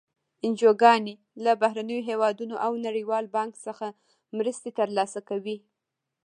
انجوګانې 0.45 1.15
له 1.43 1.51
بهرنیو 1.61 2.05
هېوادونو 2.09 2.55
او 2.65 2.71
نړیوال 2.85 3.25
بانک 3.35 3.53
څخه 3.65 3.87
مرستې 4.37 4.69
تر 4.77 4.87
لاسه 4.97 5.19
کوي. 5.29 5.57